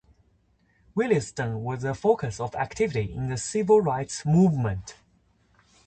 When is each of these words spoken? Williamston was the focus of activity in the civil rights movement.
Williamston 0.95 1.59
was 1.59 1.83
the 1.83 1.93
focus 1.93 2.39
of 2.39 2.55
activity 2.55 3.13
in 3.13 3.29
the 3.29 3.37
civil 3.37 3.81
rights 3.81 4.25
movement. 4.25 4.95